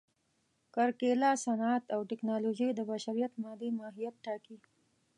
[0.75, 4.57] کرکېله، صنعت او ټکنالوژي د بشریت مادي ماهیت ټاکي.